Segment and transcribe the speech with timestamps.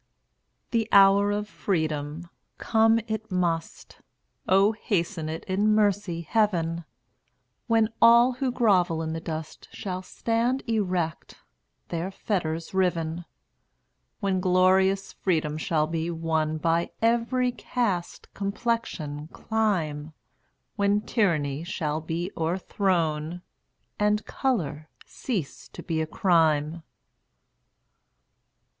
[0.71, 2.27] The hour of freedom!
[2.57, 3.97] come it must.
[4.47, 6.85] O hasten it, in mercy, Heaven!
[7.67, 11.35] When all who grovel in the dust Shall stand erect,
[11.89, 13.25] their fetters riven;
[14.21, 20.13] When glorious freedom shall be won By every caste, complexion, clime;
[20.77, 23.43] When tyranny shall be o'erthrown,
[23.99, 26.81] And color cease to be a crime.